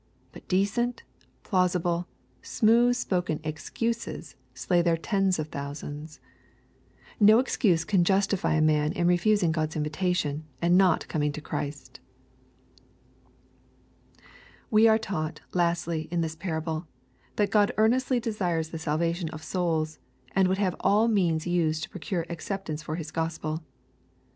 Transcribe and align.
But 0.31 0.47
decent, 0.47 1.03
plausible, 1.43 2.07
smooth 2.41 2.95
spoken 2.95 3.39
excuses 3.43 4.35
slay 4.55 4.81
their 4.81 4.97
tens 4.97 5.37
of 5.37 5.49
thousands. 5.49 6.19
No 7.19 7.37
excuse 7.37 7.85
can 7.85 8.03
justify 8.03 8.55
a 8.55 8.63
man 8.63 8.93
in 8.93 9.05
re 9.05 9.15
fusing 9.15 9.51
God's 9.51 9.75
invitation, 9.75 10.43
and 10.59 10.75
not 10.75 11.07
coming 11.07 11.31
to 11.33 11.39
Christ. 11.39 11.99
We 14.71 14.87
are 14.87 14.97
taught, 14.97 15.41
lastly, 15.53 16.07
in 16.09 16.21
this 16.21 16.35
parable, 16.35 16.87
that 17.35 17.51
God 17.51 17.71
ear^ 17.77 17.87
nestly 17.91 18.19
desires 18.19 18.69
the 18.69 18.79
salvation 18.79 19.29
of 19.29 19.43
souls, 19.43 19.99
and 20.31 20.47
would 20.47 20.57
have 20.57 20.75
all 20.79 21.07
means 21.09 21.45
used 21.45 21.83
to 21.83 21.89
procure 21.91 22.25
acceptance 22.27 22.81
for 22.81 22.95
His 22.95 23.11
Gospel. 23.11 23.61